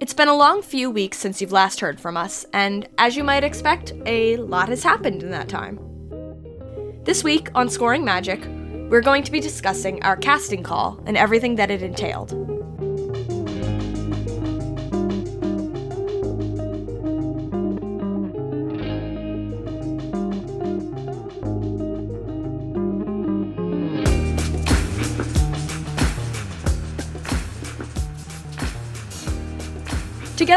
[0.00, 3.22] It's been a long few weeks since you've last heard from us, and as you
[3.22, 5.78] might expect, a lot has happened in that time.
[7.04, 8.42] This week on Scoring Magic,
[8.88, 12.30] we're going to be discussing our casting call and everything that it entailed.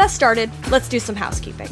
[0.04, 1.68] Us started, let's do some housekeeping.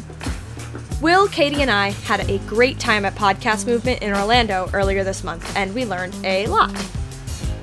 [1.01, 5.23] Will, Katie, and I had a great time at Podcast Movement in Orlando earlier this
[5.23, 6.73] month, and we learned a lot.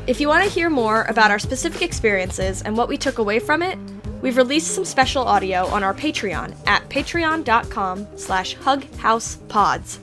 [0.07, 3.41] If you want to hear more about our specific experiences and what we took away
[3.41, 3.79] from it,
[4.23, 9.99] we've released some special audio on our Patreon at patreon.com slash hughousepods.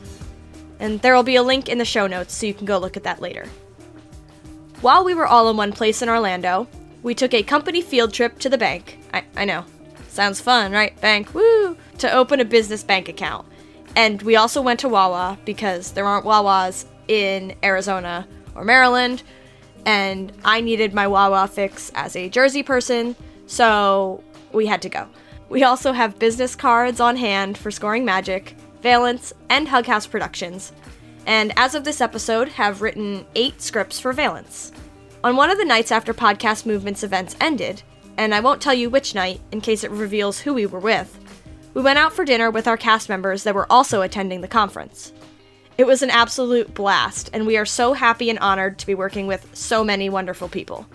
[0.81, 2.97] And there will be a link in the show notes so you can go look
[2.97, 3.45] at that later.
[4.81, 6.67] While we were all in one place in Orlando,
[7.03, 8.99] we took a company field trip to the bank.
[9.13, 9.63] I, I know.
[10.17, 10.99] Sounds fun, right?
[10.99, 11.77] Bank, woo!
[11.99, 13.45] to open a business bank account.
[13.95, 19.21] And we also went to Wawa because there aren't Wawas in Arizona or Maryland.
[19.85, 25.07] And I needed my Wawa fix as a Jersey person, so we had to go.
[25.49, 30.71] We also have business cards on hand for Scoring Magic, Valence, and Hug House Productions.
[31.27, 34.71] And as of this episode, have written eight scripts for Valence.
[35.23, 37.83] On one of the nights after Podcast Movement's events ended,
[38.17, 41.17] and I won't tell you which night in case it reveals who we were with,
[41.73, 45.13] we went out for dinner with our cast members that were also attending the conference.
[45.77, 49.27] It was an absolute blast, and we are so happy and honored to be working
[49.27, 50.87] with so many wonderful people.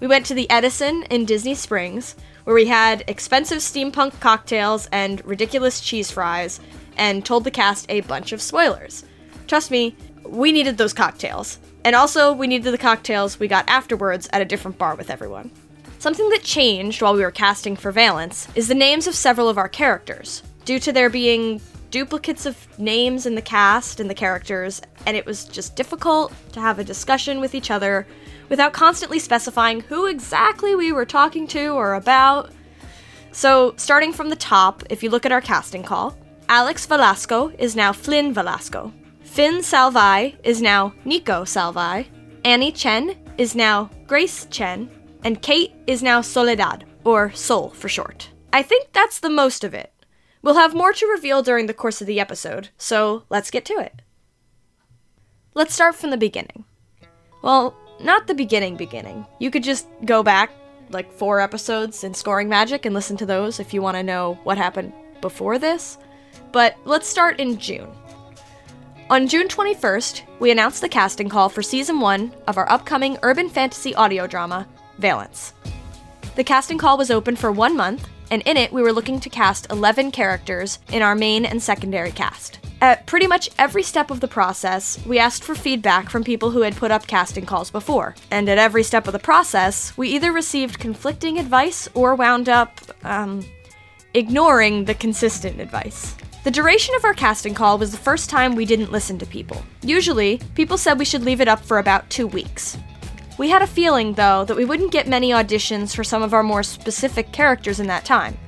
[0.00, 5.24] We went to the Edison in Disney Springs, where we had expensive steampunk cocktails and
[5.24, 6.58] ridiculous cheese fries,
[6.96, 9.04] and told the cast a bunch of spoilers.
[9.46, 9.94] Trust me,
[10.24, 11.60] we needed those cocktails.
[11.84, 15.52] And also, we needed the cocktails we got afterwards at a different bar with everyone.
[15.98, 19.56] Something that changed while we were casting for Valence is the names of several of
[19.56, 24.82] our characters, due to there being duplicates of names in the cast and the characters,
[25.06, 28.06] and it was just difficult to have a discussion with each other
[28.50, 32.50] without constantly specifying who exactly we were talking to or about.
[33.32, 36.16] So, starting from the top, if you look at our casting call,
[36.48, 38.92] Alex Velasco is now Flynn Velasco.
[39.24, 42.06] Finn Salvai is now Nico Salvai.
[42.44, 44.90] Annie Chen is now Grace Chen
[45.26, 48.30] and Kate is now Soledad, or Sol for short.
[48.52, 49.92] I think that's the most of it.
[50.40, 53.72] We'll have more to reveal during the course of the episode, so let's get to
[53.72, 54.02] it.
[55.52, 56.64] Let's start from the beginning.
[57.42, 59.26] Well, not the beginning beginning.
[59.40, 60.52] You could just go back
[60.90, 64.38] like four episodes in Scoring Magic and listen to those if you want to know
[64.44, 65.98] what happened before this.
[66.52, 67.90] But let's start in June.
[69.10, 73.48] On June 21st, we announced the casting call for season 1 of our upcoming urban
[73.48, 75.52] fantasy audio drama, Valence.
[76.36, 79.30] The casting call was open for one month, and in it, we were looking to
[79.30, 82.58] cast 11 characters in our main and secondary cast.
[82.82, 86.60] At pretty much every step of the process, we asked for feedback from people who
[86.60, 88.14] had put up casting calls before.
[88.30, 92.80] And at every step of the process, we either received conflicting advice or wound up,
[93.02, 93.44] um,
[94.12, 96.14] ignoring the consistent advice.
[96.44, 99.64] The duration of our casting call was the first time we didn't listen to people.
[99.82, 102.76] Usually, people said we should leave it up for about two weeks.
[103.38, 106.42] We had a feeling, though, that we wouldn't get many auditions for some of our
[106.42, 108.38] more specific characters in that time.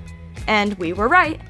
[0.46, 1.40] And we were right.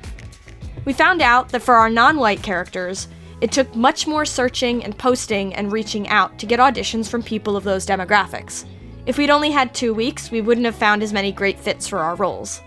[0.85, 3.07] We found out that for our non white characters,
[3.41, 7.57] it took much more searching and posting and reaching out to get auditions from people
[7.57, 8.65] of those demographics.
[9.07, 12.01] If we'd only had two weeks, we wouldn't have found as many great fits for
[12.01, 12.61] our roles.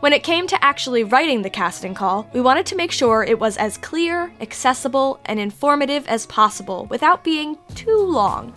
[0.00, 3.40] When it came to actually writing the casting call, we wanted to make sure it
[3.40, 8.54] was as clear, accessible, and informative as possible without being too long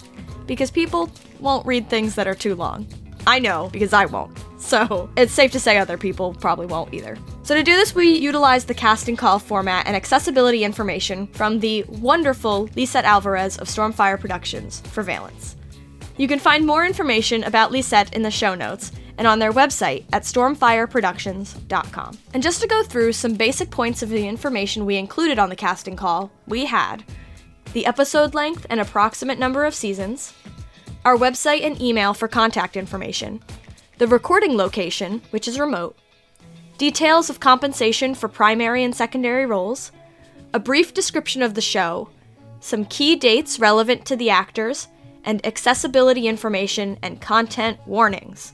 [0.47, 1.09] because people
[1.39, 2.87] won't read things that are too long.
[3.27, 4.37] I know, because I won't.
[4.57, 7.17] So, it's safe to say other people probably won't either.
[7.43, 11.83] So, to do this, we utilized the casting call format and accessibility information from the
[11.87, 15.55] wonderful Lisette Alvarez of Stormfire Productions for Valence.
[16.17, 20.05] You can find more information about Lisette in the show notes and on their website
[20.13, 22.17] at stormfireproductions.com.
[22.33, 25.55] And just to go through some basic points of the information we included on the
[25.55, 27.03] casting call, we had
[27.73, 30.33] the episode length and approximate number of seasons,
[31.05, 33.41] our website and email for contact information,
[33.97, 35.97] the recording location, which is remote,
[36.77, 39.91] details of compensation for primary and secondary roles,
[40.53, 42.09] a brief description of the show,
[42.59, 44.87] some key dates relevant to the actors,
[45.23, 48.53] and accessibility information and content warnings.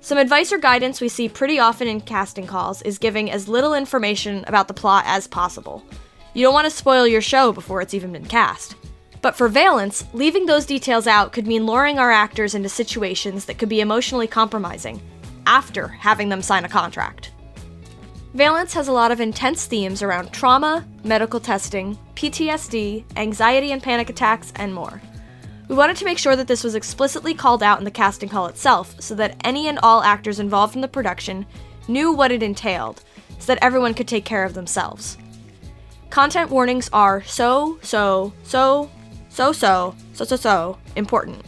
[0.00, 3.74] Some advice or guidance we see pretty often in casting calls is giving as little
[3.74, 5.84] information about the plot as possible.
[6.32, 8.76] You don't want to spoil your show before it's even been cast.
[9.20, 13.58] But for Valence, leaving those details out could mean luring our actors into situations that
[13.58, 15.02] could be emotionally compromising,
[15.46, 17.32] after having them sign a contract.
[18.32, 24.08] Valence has a lot of intense themes around trauma, medical testing, PTSD, anxiety and panic
[24.08, 25.02] attacks, and more.
[25.66, 28.46] We wanted to make sure that this was explicitly called out in the casting call
[28.46, 31.44] itself so that any and all actors involved in the production
[31.88, 33.02] knew what it entailed,
[33.40, 35.18] so that everyone could take care of themselves.
[36.10, 38.90] Content warnings are so, so, so,
[39.28, 41.44] so, so, so, so, so important,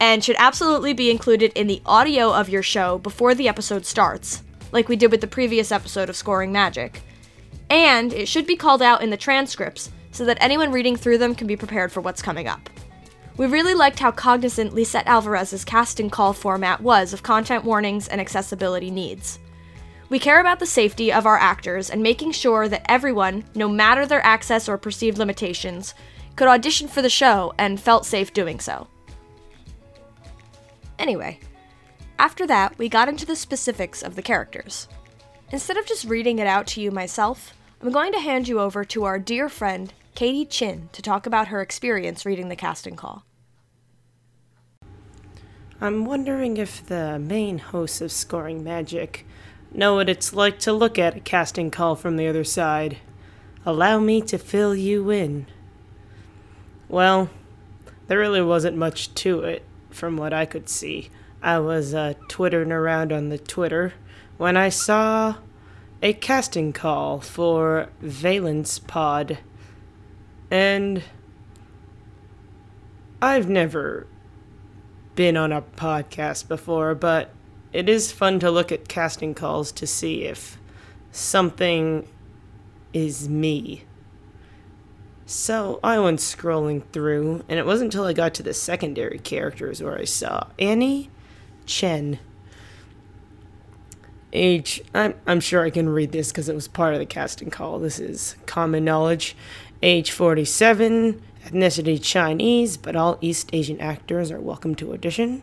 [0.00, 4.42] and should absolutely be included in the audio of your show before the episode starts,
[4.72, 7.00] like we did with the previous episode of Scoring Magic.
[7.70, 11.36] And it should be called out in the transcripts so that anyone reading through them
[11.36, 12.68] can be prepared for what's coming up.
[13.36, 18.20] We really liked how cognizant Lisette Alvarez's casting call format was of content warnings and
[18.20, 19.38] accessibility needs.
[20.12, 24.04] We care about the safety of our actors and making sure that everyone, no matter
[24.04, 25.94] their access or perceived limitations,
[26.36, 28.88] could audition for the show and felt safe doing so.
[30.98, 31.40] Anyway,
[32.18, 34.86] after that, we got into the specifics of the characters.
[35.50, 38.84] Instead of just reading it out to you myself, I'm going to hand you over
[38.84, 43.24] to our dear friend, Katie Chin, to talk about her experience reading the casting call.
[45.80, 49.24] I'm wondering if the main hosts of Scoring Magic
[49.74, 52.98] know what it's like to look at a casting call from the other side.
[53.64, 55.46] Allow me to fill you in.
[56.88, 57.30] Well,
[58.08, 61.10] there really wasn't much to it, from what I could see.
[61.42, 63.94] I was uh, twittering around on the Twitter
[64.36, 65.36] when I saw
[66.02, 69.38] a casting call for Valence Pod.
[70.50, 71.02] And
[73.20, 74.06] I've never
[75.14, 77.30] been on a podcast before, but
[77.72, 80.58] it is fun to look at casting calls to see if
[81.10, 82.06] something
[82.92, 83.84] is me.
[85.24, 89.82] So I went scrolling through, and it wasn't until I got to the secondary characters
[89.82, 91.10] where I saw Annie
[91.64, 92.18] Chen.
[94.34, 97.50] Age, I'm, I'm sure I can read this because it was part of the casting
[97.50, 97.78] call.
[97.78, 99.36] This is common knowledge.
[99.82, 105.42] Age 47, ethnicity Chinese, but all East Asian actors are welcome to audition.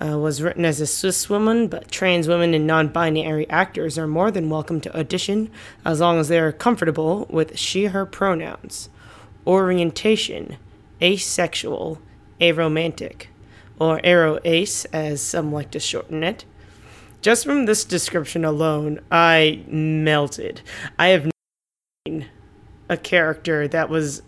[0.00, 4.06] Uh, was written as a cis woman, but trans women and non binary actors are
[4.06, 5.50] more than welcome to audition
[5.84, 8.88] as long as they are comfortable with she her pronouns.
[9.44, 10.56] Orientation
[11.02, 12.00] asexual,
[12.40, 13.26] aromantic,
[13.78, 16.44] or aro ace, as some like to shorten it.
[17.20, 20.62] Just from this description alone, I melted.
[20.98, 21.32] I have never
[22.06, 22.28] seen
[22.88, 24.22] a character that was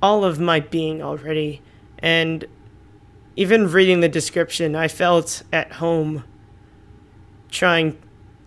[0.00, 1.60] all of my being already,
[1.98, 2.44] and
[3.36, 6.24] even reading the description, I felt at home
[7.50, 7.98] trying,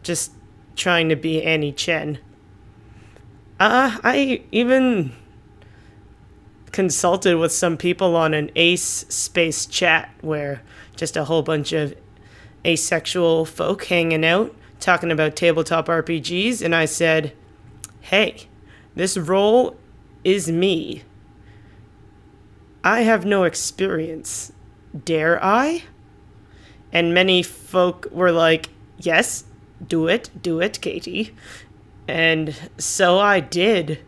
[0.03, 0.31] just
[0.75, 2.19] trying to be Annie Chen.
[3.59, 5.13] Uh, I even
[6.71, 10.61] consulted with some people on an ace space chat where
[10.95, 11.95] just a whole bunch of
[12.65, 17.33] asexual folk hanging out talking about tabletop RPGs, and I said,
[18.01, 18.47] hey,
[18.95, 19.75] this role
[20.23, 21.03] is me.
[22.83, 24.51] I have no experience
[25.03, 25.83] dare I?
[26.91, 29.45] And many folk were like, yes,
[29.85, 31.35] do it, do it, Katie.
[32.07, 33.99] And so I did.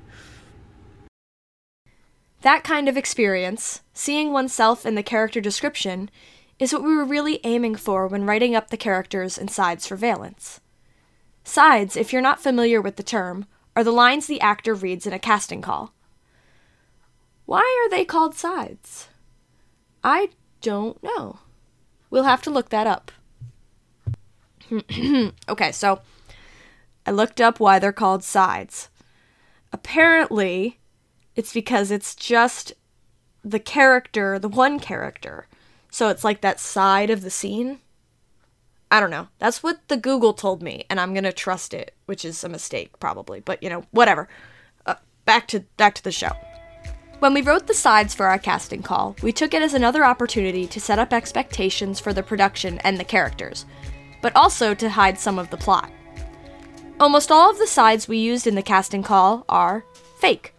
[2.41, 6.09] That kind of experience, seeing oneself in the character description,
[6.59, 9.95] is what we were really aiming for when writing up the characters and sides for
[9.95, 10.61] Valence.
[11.43, 15.13] Sides, if you're not familiar with the term, are the lines the actor reads in
[15.13, 15.93] a casting call.
[17.45, 19.07] Why are they called sides?
[20.03, 20.29] I
[20.61, 21.39] don't know.
[22.09, 23.11] We'll have to look that up.
[25.49, 26.01] okay, so
[27.05, 28.89] I looked up why they're called sides.
[29.71, 30.79] Apparently,
[31.35, 32.73] it's because it's just
[33.43, 35.47] the character, the one character.
[35.89, 37.79] So it's like that side of the scene.
[38.89, 39.27] I don't know.
[39.39, 42.99] That's what the Google told me, and I'm gonna trust it, which is a mistake
[42.99, 43.39] probably.
[43.39, 44.29] But you know, whatever.
[44.85, 44.95] Uh,
[45.25, 46.31] back to back to the show.
[47.19, 50.67] When we wrote the sides for our casting call, we took it as another opportunity
[50.67, 53.65] to set up expectations for the production and the characters,
[54.21, 55.91] but also to hide some of the plot.
[56.99, 59.83] Almost all of the sides we used in the casting call are
[60.19, 60.53] fake.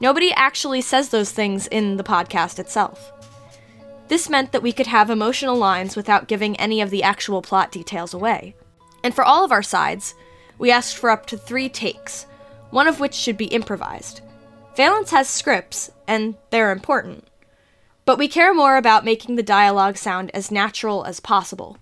[0.00, 3.12] Nobody actually says those things in the podcast itself.
[4.08, 7.70] This meant that we could have emotional lines without giving any of the actual plot
[7.70, 8.56] details away.
[9.04, 10.16] And for all of our sides,
[10.58, 12.26] we asked for up to three takes,
[12.70, 14.22] one of which should be improvised.
[14.78, 17.26] Valence has scripts, and they're important.
[18.04, 21.78] But we care more about making the dialogue sound as natural as possible.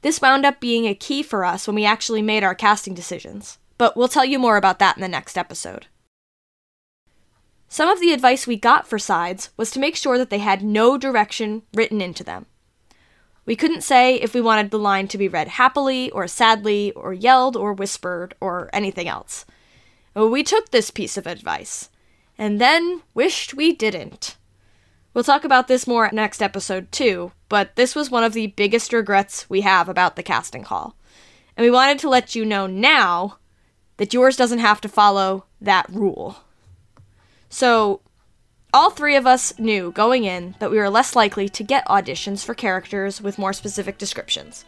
[0.00, 3.58] This wound up being a key for us when we actually made our casting decisions,
[3.76, 5.88] but we'll tell you more about that in the next episode.
[7.68, 10.62] Some of the advice we got for sides was to make sure that they had
[10.62, 12.46] no direction written into them.
[13.44, 17.12] We couldn't say if we wanted the line to be read happily or sadly or
[17.12, 19.44] yelled or whispered or anything else.
[20.14, 21.90] We took this piece of advice
[22.38, 24.36] and then wished we didn't.
[25.12, 28.92] We'll talk about this more next episode too, but this was one of the biggest
[28.92, 30.96] regrets we have about the casting call.
[31.56, 33.38] And we wanted to let you know now
[33.98, 36.38] that yours doesn't have to follow that rule.
[37.48, 38.00] So,
[38.72, 42.44] all three of us knew going in that we were less likely to get auditions
[42.44, 44.64] for characters with more specific descriptions.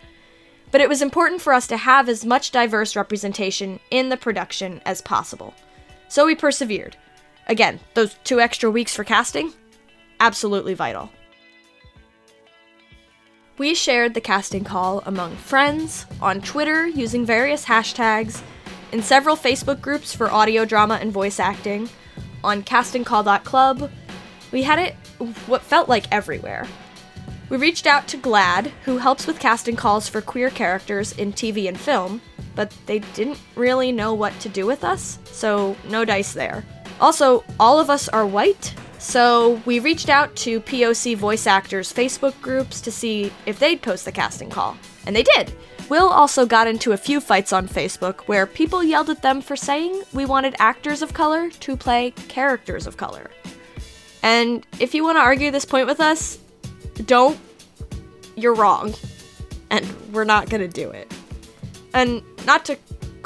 [0.70, 4.80] But it was important for us to have as much diverse representation in the production
[4.86, 5.54] as possible.
[6.06, 6.96] So we persevered.
[7.48, 9.52] Again, those two extra weeks for casting?
[10.20, 11.10] Absolutely vital.
[13.58, 18.42] We shared the casting call among friends, on Twitter using various hashtags,
[18.92, 21.88] in several Facebook groups for audio drama and voice acting,
[22.44, 23.90] on castingcall.club.
[24.52, 24.94] We had it
[25.46, 26.66] what felt like everywhere.
[27.48, 31.68] We reached out to GLAAD, who helps with casting calls for queer characters in TV
[31.68, 32.20] and film,
[32.54, 36.64] but they didn't really know what to do with us, so no dice there.
[37.00, 42.40] Also, all of us are white, so we reached out to POC voice actors' Facebook
[42.40, 44.76] groups to see if they'd post the casting call,
[45.06, 45.54] and they did.
[45.88, 49.54] Will also got into a few fights on Facebook where people yelled at them for
[49.54, 53.30] saying we wanted actors of color to play characters of color.
[54.22, 56.38] And if you want to argue this point with us,
[57.04, 57.38] don't.
[58.34, 58.94] You're wrong.
[59.70, 61.12] And we're not gonna do it.
[61.94, 62.76] And not to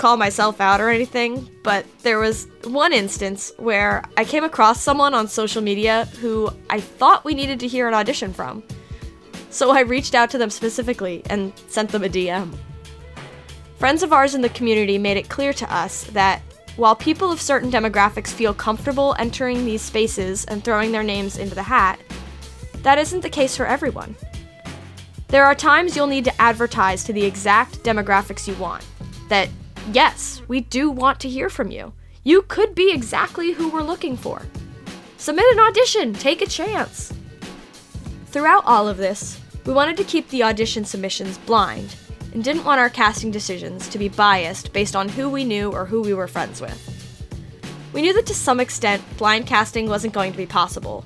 [0.01, 5.13] call myself out or anything, but there was one instance where I came across someone
[5.13, 8.63] on social media who I thought we needed to hear an audition from.
[9.51, 12.57] So I reached out to them specifically and sent them a DM.
[13.79, 16.41] Friends of ours in the community made it clear to us that
[16.77, 21.55] while people of certain demographics feel comfortable entering these spaces and throwing their names into
[21.55, 22.01] the hat,
[22.77, 24.17] that isn't the case for everyone.
[25.29, 28.87] There are times you'll need to advertise to the exact demographics you want.
[29.29, 29.51] That,
[29.95, 31.93] yes, we do want to hear from you.
[32.23, 34.43] You could be exactly who we're looking for.
[35.17, 37.13] Submit an audition, take a chance.
[38.27, 41.95] Throughout all of this, we wanted to keep the audition submissions blind
[42.33, 45.85] and didn't want our casting decisions to be biased based on who we knew or
[45.85, 46.87] who we were friends with.
[47.93, 51.05] We knew that to some extent, blind casting wasn't going to be possible.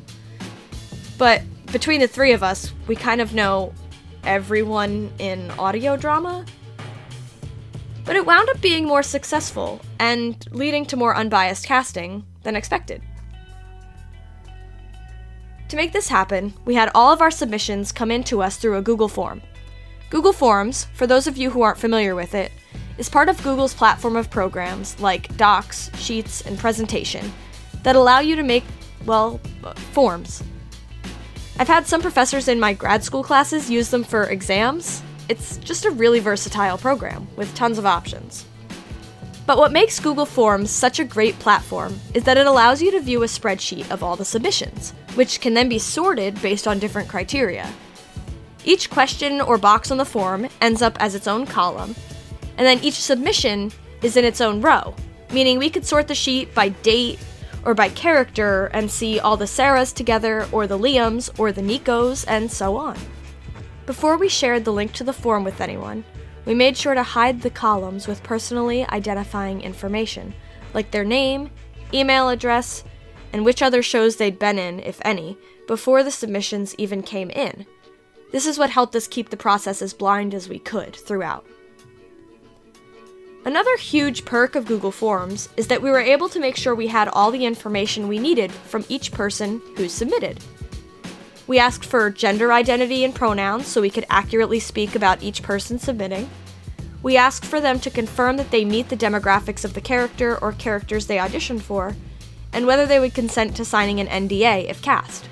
[1.16, 3.72] But between the three of us, we kind of know
[4.24, 6.44] everyone in audio drama.
[8.04, 13.02] But it wound up being more successful and leading to more unbiased casting than expected.
[15.68, 18.76] To make this happen, we had all of our submissions come in to us through
[18.76, 19.40] a Google form.
[20.10, 22.52] Google Forms, for those of you who aren't familiar with it,
[22.98, 27.32] is part of Google's platform of programs like Docs, Sheets, and Presentation
[27.82, 28.62] that allow you to make,
[29.06, 29.38] well,
[29.92, 30.42] forms.
[31.58, 35.02] I've had some professors in my grad school classes use them for exams.
[35.28, 38.44] It's just a really versatile program with tons of options.
[39.46, 43.00] But what makes Google Forms such a great platform is that it allows you to
[43.00, 47.08] view a spreadsheet of all the submissions, which can then be sorted based on different
[47.08, 47.70] criteria.
[48.64, 51.94] Each question or box on the form ends up as its own column,
[52.56, 54.94] and then each submission is in its own row,
[55.32, 57.18] meaning we could sort the sheet by date
[57.64, 62.24] or by character and see all the Sarahs together, or the Liams, or the Nikos,
[62.28, 62.98] and so on.
[63.86, 66.04] Before we shared the link to the form with anyone,
[66.46, 70.34] we made sure to hide the columns with personally identifying information,
[70.72, 71.50] like their name,
[71.92, 72.82] email address,
[73.32, 75.36] and which other shows they'd been in, if any,
[75.66, 77.66] before the submissions even came in.
[78.32, 81.46] This is what helped us keep the process as blind as we could throughout.
[83.44, 86.86] Another huge perk of Google Forms is that we were able to make sure we
[86.86, 90.42] had all the information we needed from each person who submitted.
[91.46, 95.78] We asked for gender identity and pronouns so we could accurately speak about each person
[95.78, 96.30] submitting.
[97.02, 100.52] We asked for them to confirm that they meet the demographics of the character or
[100.52, 101.94] characters they auditioned for,
[102.50, 105.28] and whether they would consent to signing an NDA if cast.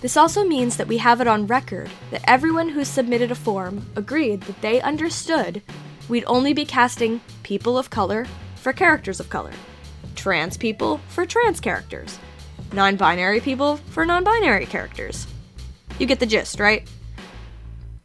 [0.00, 3.90] This also means that we have it on record that everyone who submitted a form
[3.96, 5.62] agreed that they understood
[6.08, 9.52] we'd only be casting people of color for characters of color,
[10.14, 12.20] trans people for trans characters,
[12.72, 15.26] non binary people for non binary characters.
[15.98, 16.88] You get the gist, right?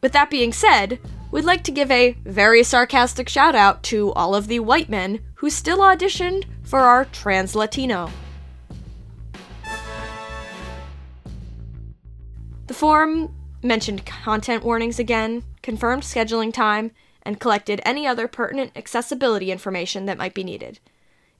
[0.01, 0.99] With that being said,
[1.31, 5.19] we'd like to give a very sarcastic shout out to all of the white men
[5.35, 8.09] who still auditioned for our trans Latino.
[12.67, 16.91] The form mentioned content warnings again, confirmed scheduling time,
[17.23, 20.79] and collected any other pertinent accessibility information that might be needed.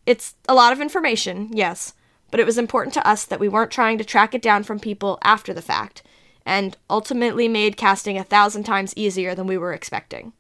[0.06, 1.94] It's a lot of information, yes,
[2.30, 4.80] but it was important to us that we weren't trying to track it down from
[4.80, 6.04] people after the fact,
[6.46, 10.34] and ultimately made casting a thousand times easier than we were expecting.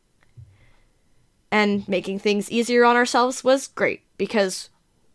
[1.51, 4.69] And making things easier on ourselves was great because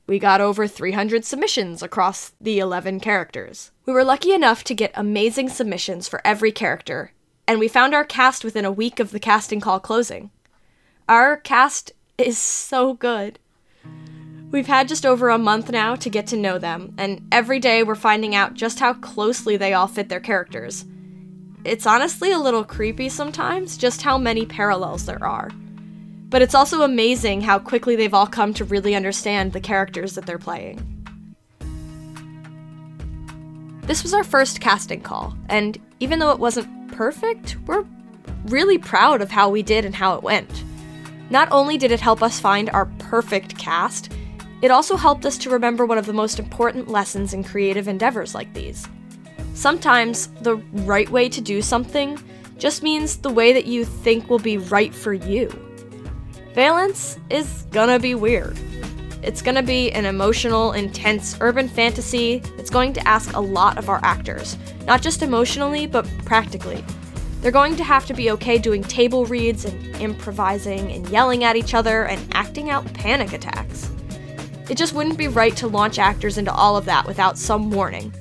[0.07, 3.73] we got over 300 submissions across the 11 characters.
[3.85, 7.13] We were lucky enough to get amazing submissions for every character,
[7.49, 10.31] and we found our cast within a week of the casting call closing.
[11.09, 13.39] Our cast is so good.
[14.53, 17.83] We've had just over a month now to get to know them, and every day
[17.83, 20.85] we're finding out just how closely they all fit their characters.
[21.65, 25.51] It's honestly a little creepy sometimes, just how many parallels there are.
[26.29, 30.27] But it's also amazing how quickly they've all come to really understand the characters that
[30.27, 30.81] they're playing.
[33.83, 37.85] This was our first casting call, and even though it wasn't perfect, we're
[38.47, 40.65] really proud of how we did and how it went.
[41.31, 44.13] Not only did it help us find our perfect cast,
[44.63, 48.35] it also helped us to remember one of the most important lessons in creative endeavors
[48.35, 48.87] like these.
[49.55, 52.19] Sometimes the right way to do something
[52.59, 55.49] just means the way that you think will be right for you.
[56.55, 58.59] Valence is gonna be weird.
[59.23, 63.89] It's gonna be an emotional, intense urban fantasy that's going to ask a lot of
[63.89, 66.85] our actors, not just emotionally, but practically.
[67.41, 71.57] They're going to have to be okay doing table reads and improvising and yelling at
[71.57, 73.91] each other and acting out panic attacks.
[74.69, 78.13] It just wouldn't be right to launch actors into all of that without some warning,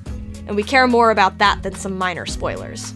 [0.48, 2.94] and we care more about that than some minor spoilers.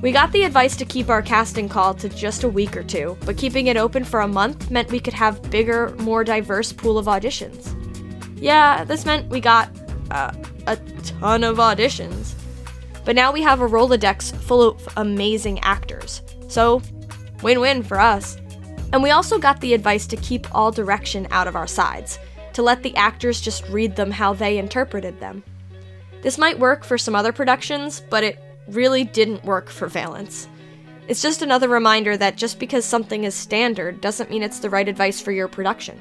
[0.00, 3.16] We got the advice to keep our casting call to just a week or two,
[3.24, 6.98] but keeping it open for a month meant we could have bigger, more diverse pool
[6.98, 7.74] of auditions.
[8.40, 9.70] Yeah, this meant we got
[10.10, 10.32] uh,
[10.66, 12.34] a ton of auditions.
[13.04, 16.22] But now we have a Rolodex full of amazing actors.
[16.48, 16.82] So,
[17.42, 18.36] win win for us.
[18.92, 22.18] And we also got the advice to keep all direction out of our sides,
[22.54, 25.42] to let the actors just read them how they interpreted them.
[26.22, 30.48] This might work for some other productions, but it really didn't work for Valence.
[31.06, 34.88] It's just another reminder that just because something is standard doesn't mean it's the right
[34.88, 36.00] advice for your production.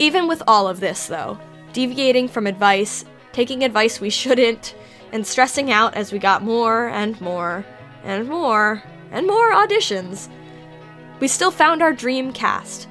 [0.00, 1.38] Even with all of this, though,
[1.72, 4.74] deviating from advice, taking advice we shouldn't,
[5.12, 7.64] and stressing out as we got more and more
[8.02, 10.28] and more and more auditions,
[11.20, 12.88] we still found our dream cast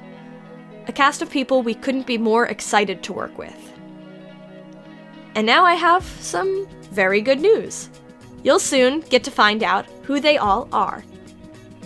[0.88, 3.72] a cast of people we couldn't be more excited to work with.
[5.34, 7.90] And now I have some very good news.
[8.42, 11.04] You'll soon get to find out who they all are.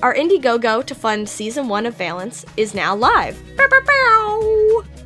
[0.02, 3.40] Our Indiegogo to fund season one of Valence is now live.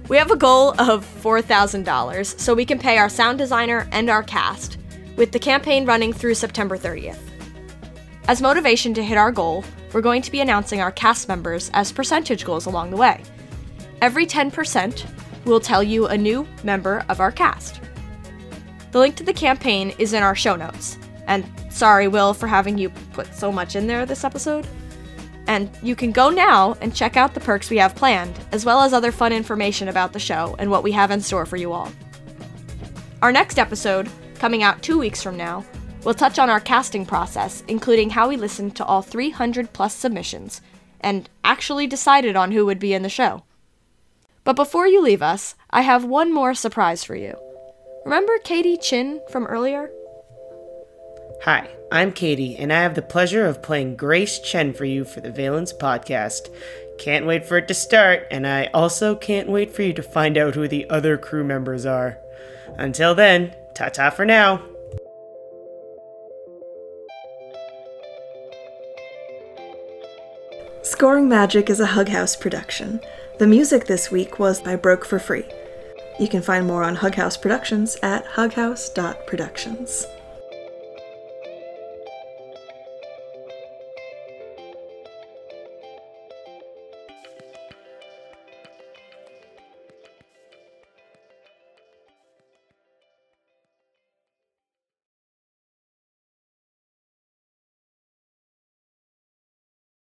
[0.08, 4.22] We have a goal of $4,000 so we can pay our sound designer and our
[4.22, 4.78] cast,
[5.16, 7.18] with the campaign running through September 30th.
[8.28, 11.92] As motivation to hit our goal, we're going to be announcing our cast members as
[11.92, 13.22] percentage goals along the way.
[14.02, 15.06] Every 10%
[15.46, 17.80] will tell you a new member of our cast.
[18.92, 20.98] The link to the campaign is in our show notes.
[21.26, 24.66] And sorry, Will, for having you put so much in there this episode.
[25.46, 28.80] And you can go now and check out the perks we have planned, as well
[28.80, 31.72] as other fun information about the show and what we have in store for you
[31.72, 31.90] all.
[33.22, 35.64] Our next episode, coming out two weeks from now,
[36.04, 40.60] will touch on our casting process, including how we listened to all 300 plus submissions
[41.00, 43.42] and actually decided on who would be in the show.
[44.46, 47.36] But before you leave us, I have one more surprise for you.
[48.04, 49.90] Remember Katie Chin from earlier?
[51.42, 55.20] Hi, I'm Katie, and I have the pleasure of playing Grace Chen for you for
[55.20, 56.48] the Valence podcast.
[56.96, 60.38] Can't wait for it to start, and I also can't wait for you to find
[60.38, 62.16] out who the other crew members are.
[62.78, 64.62] Until then, ta ta for now.
[70.82, 73.00] Scoring Magic is a Hug House production.
[73.38, 75.44] The music this week was by Broke for Free.
[76.18, 80.06] You can find more on Hug House Productions at hughouse.productions.